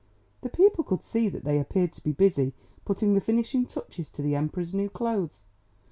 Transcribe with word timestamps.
The 0.41 0.49
people 0.49 0.83
could 0.83 1.03
see 1.03 1.29
that 1.29 1.43
they 1.43 1.59
appeared 1.59 1.93
to 1.93 2.03
be 2.03 2.11
busy 2.11 2.55
putting 2.85 3.13
the 3.13 3.21
finishing 3.21 3.67
touches 3.67 4.09
to 4.09 4.23
the 4.23 4.33
Emperor's 4.33 4.73
new 4.73 4.89
clothes. 4.89 5.43